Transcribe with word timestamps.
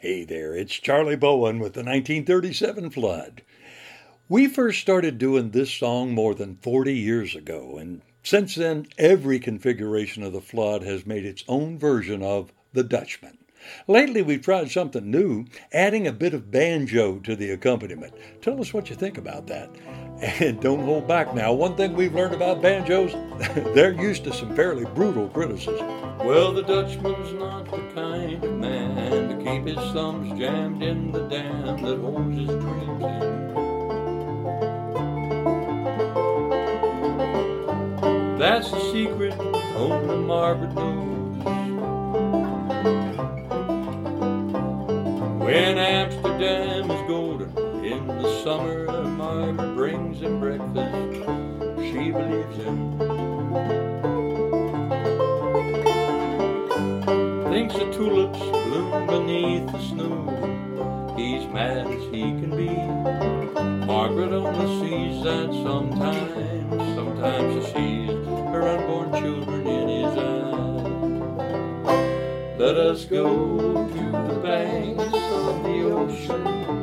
Hey 0.00 0.24
there, 0.24 0.54
it's 0.54 0.72
Charlie 0.72 1.14
Bowen 1.14 1.58
with 1.58 1.74
the 1.74 1.80
1937 1.80 2.88
flood. 2.88 3.42
We 4.30 4.46
first 4.46 4.80
started 4.80 5.18
doing 5.18 5.50
this 5.50 5.70
song 5.70 6.12
more 6.12 6.34
than 6.34 6.56
40 6.56 6.94
years 6.94 7.34
ago, 7.34 7.76
and 7.76 8.00
since 8.22 8.54
then, 8.54 8.86
every 8.96 9.38
configuration 9.38 10.22
of 10.22 10.32
the 10.32 10.40
flood 10.40 10.82
has 10.84 11.04
made 11.04 11.26
its 11.26 11.44
own 11.46 11.78
version 11.78 12.22
of 12.22 12.50
The 12.72 12.82
Dutchman. 12.82 13.36
Lately, 13.86 14.22
we've 14.22 14.42
tried 14.42 14.70
something 14.70 15.10
new, 15.10 15.46
adding 15.72 16.06
a 16.06 16.12
bit 16.12 16.34
of 16.34 16.50
banjo 16.50 17.18
to 17.20 17.36
the 17.36 17.50
accompaniment. 17.50 18.12
Tell 18.40 18.60
us 18.60 18.72
what 18.72 18.90
you 18.90 18.96
think 18.96 19.18
about 19.18 19.46
that. 19.48 19.70
And 20.20 20.60
don't 20.60 20.84
hold 20.84 21.08
back 21.08 21.34
now. 21.34 21.52
One 21.52 21.76
thing 21.76 21.94
we've 21.94 22.14
learned 22.14 22.34
about 22.34 22.60
banjos, 22.60 23.12
they're 23.74 23.92
used 23.92 24.24
to 24.24 24.32
some 24.32 24.54
fairly 24.54 24.84
brutal 24.84 25.28
criticism. 25.28 25.86
Well, 26.18 26.52
the 26.52 26.62
Dutchman's 26.62 27.32
not 27.34 27.64
the 27.70 27.78
kind 27.94 28.44
of 28.44 28.52
man 28.54 29.28
to 29.28 29.36
keep 29.44 29.66
his 29.66 29.92
thumbs 29.92 30.38
jammed 30.38 30.82
in 30.82 31.12
the 31.12 31.26
dam 31.28 31.82
that 31.82 31.98
holds 31.98 32.36
his 32.36 32.48
dreams 32.48 33.04
in. 33.04 33.40
That's 38.38 38.70
the 38.70 38.80
secret 38.92 39.34
only 39.74 40.16
Margaret 40.26 40.74
knows. 40.74 41.19
When 45.50 45.78
Amsterdam 45.78 46.88
is 46.92 47.08
golden 47.08 47.84
in 47.84 48.06
the 48.06 48.42
summer, 48.44 48.86
Margaret 49.02 49.74
brings 49.74 50.20
him 50.20 50.38
breakfast. 50.38 51.24
She 51.90 52.12
believes 52.12 52.56
him. 52.56 52.96
Thinks 57.50 57.74
the 57.74 57.90
tulips 57.92 58.38
bloom 58.38 59.08
beneath 59.08 59.72
the 59.72 59.80
snow. 59.88 61.14
He's 61.16 61.48
mad 61.48 61.88
as 61.88 62.04
he 62.12 62.20
can 62.20 62.50
be. 62.56 62.70
Margaret 63.86 64.30
only 64.30 64.68
sees 64.78 65.24
that 65.24 65.50
sometimes. 65.64 66.94
Sometimes 66.94 67.66
she 67.66 67.72
sees 67.72 68.10
her 68.52 68.68
unborn 68.68 69.20
children 69.20 69.66
in 69.66 69.88
his 69.88 70.16
eyes. 70.16 70.79
Let 72.60 72.76
us 72.76 73.06
go 73.06 73.24
to 73.24 74.04
the 74.34 74.40
banks 74.42 75.02
of 75.02 75.62
the 75.62 75.80
ocean 75.96 76.79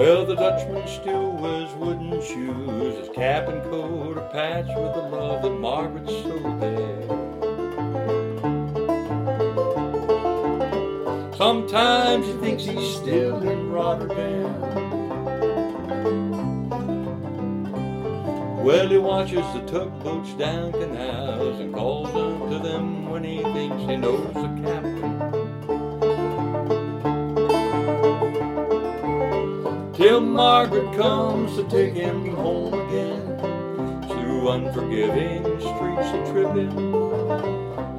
Well, 0.00 0.24
the 0.24 0.34
Dutchman 0.34 0.88
still 0.88 1.32
wears 1.32 1.74
wooden 1.74 2.22
shoes. 2.22 2.96
His 2.96 3.10
cap 3.10 3.48
and 3.48 3.62
coat 3.64 4.16
are 4.16 4.30
patched 4.30 4.68
with 4.68 4.94
the 4.94 5.02
love 5.02 5.42
that 5.42 5.50
Margaret 5.50 6.08
sewed 6.08 6.58
there. 6.58 7.02
Sometimes 11.36 12.26
he 12.26 12.32
thinks 12.32 12.64
he's 12.64 12.96
still 12.96 13.46
in 13.46 13.70
Rotterdam. 13.70 14.60
Well, 18.64 18.88
he 18.88 18.96
watches 18.96 19.44
the 19.52 19.60
tugboats 19.66 20.32
down 20.32 20.72
canals 20.72 21.60
and 21.60 21.74
calls 21.74 22.08
unto 22.08 22.58
them 22.58 23.10
when 23.10 23.22
he 23.22 23.42
thinks 23.42 23.82
he 23.82 23.98
knows 23.98 24.32
the 24.32 24.48
captain. 24.64 24.79
Margaret 30.20 30.96
comes 30.96 31.56
to 31.56 31.64
take 31.68 31.94
him 31.94 32.34
home 32.34 32.74
again. 32.74 33.38
Through 34.08 34.50
unforgiving 34.50 35.44
streets 35.60 36.08
a 36.08 36.32
tripping, 36.32 36.74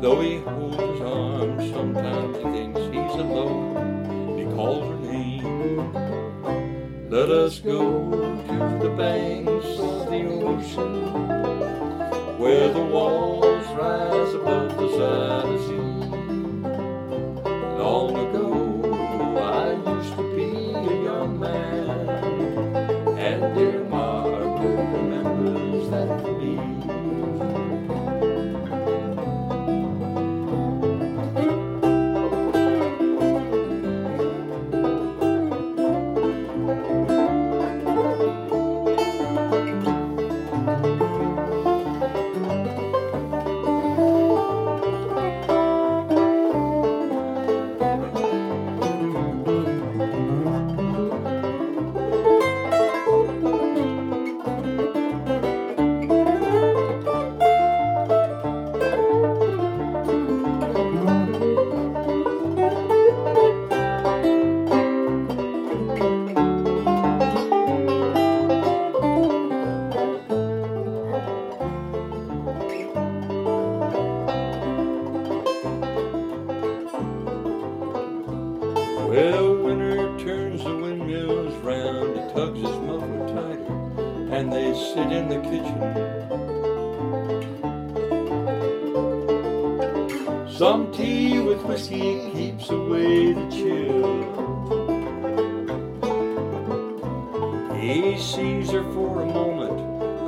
though 0.00 0.20
he 0.20 0.38
holds 0.38 0.76
his 0.76 1.00
arms, 1.00 1.72
sometimes 1.72 2.36
he 2.36 2.42
thinks 2.42 2.80
he's 2.80 3.20
alone. 3.20 4.38
He 4.38 4.44
calls 4.54 4.88
her 4.88 5.12
name. 5.12 5.92
Let 7.10 7.30
us 7.30 7.58
go 7.58 8.10
to 8.10 8.78
the 8.82 8.90
banks 8.96 9.49
Well, 79.10 79.56
winter 79.56 80.16
turns 80.20 80.62
the 80.62 80.72
windmills 80.72 81.56
round, 81.64 82.16
he 82.16 82.22
tugs 82.32 82.60
his 82.60 82.78
muffler 82.78 83.26
tighter, 83.26 83.66
and 84.32 84.52
they 84.52 84.72
sit 84.72 85.10
in 85.10 85.28
the 85.28 85.40
kitchen. 85.50 85.80
Some 90.56 90.92
tea 90.92 91.40
with 91.40 91.60
whiskey 91.64 92.30
keeps 92.32 92.70
away 92.70 93.32
the 93.32 93.48
chill. 93.50 94.30
He 97.80 98.16
sees 98.16 98.70
her 98.70 98.84
for 98.92 99.22
a 99.22 99.26
moment, 99.26 99.76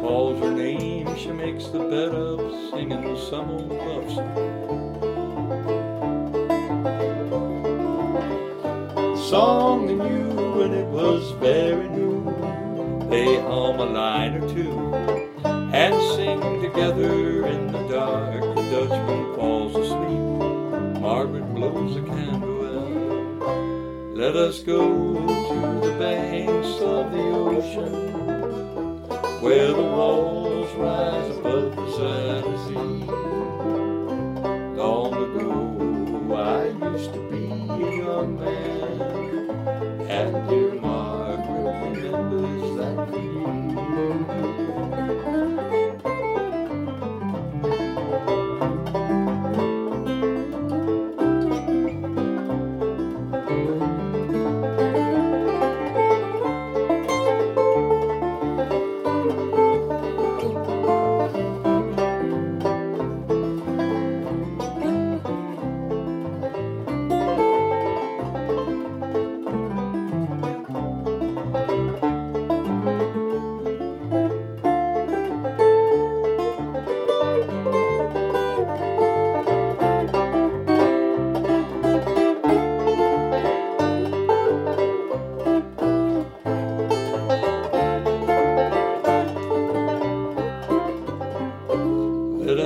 calls 0.00 0.40
her 0.40 0.50
name, 0.50 1.14
she 1.16 1.30
makes 1.30 1.66
the 1.68 1.78
bed 1.78 2.16
up, 2.16 2.40
singing 2.72 3.16
some 3.30 3.48
old 3.48 3.68
love 3.70 4.10
song. 4.10 4.81
Song 9.32 9.86
they 9.86 9.94
knew 9.94 10.60
and 10.60 10.74
it 10.74 10.86
was 10.88 11.30
very 11.40 11.88
new. 11.88 12.22
They 13.08 13.40
hum 13.40 13.80
a 13.80 13.86
line 13.86 14.34
or 14.34 14.46
two 14.52 14.94
and 15.72 15.94
sing 16.12 16.38
together 16.60 17.46
in 17.46 17.72
the 17.72 17.82
dark. 17.88 18.42
The 18.42 18.62
Dutchman 18.72 19.34
falls 19.34 19.74
asleep, 19.74 21.00
Margaret 21.00 21.46
blows 21.54 21.96
a 21.96 22.02
candle 22.02 22.60
out. 22.76 24.14
Let 24.14 24.36
us 24.36 24.62
go 24.62 24.82
to 25.16 25.80
the 25.86 25.94
banks 25.98 26.72
of 26.82 27.10
the 27.12 27.26
ocean, 27.48 27.94
where 29.40 29.68
the 29.68 29.80
walls 29.96 30.70
rise 30.74 31.36
above 31.38 31.74
the 31.74 31.86
Zuyder 31.96 32.56
Zee. 32.66 33.06
Long 34.76 35.12
ago, 35.24 35.54
I 36.36 36.66
used 36.92 37.12
to 37.14 37.20
be 37.30 37.44
a 37.46 37.90
young 38.04 38.30
man, 38.38 38.81
and 40.12 40.48
dear 40.48 40.81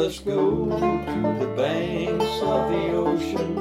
us 0.07 0.21
go 0.21 0.67
to 0.67 1.45
the 1.45 1.53
banks 1.57 2.41
of 2.41 2.71
the 2.71 2.93
ocean 2.93 3.57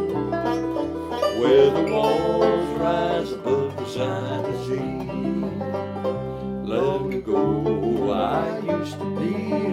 where 1.42 1.72
the 1.72 1.92
walls 1.92 2.80
rise 2.80 3.32
above 3.32 3.76
the 3.76 3.84
Zuyder 3.86 4.58
Zee. 4.68 5.08
Let 6.72 7.02
me 7.02 7.18
go, 7.22 8.12
I 8.12 8.60
used 8.60 9.00
to 9.00 9.20
be 9.20 9.65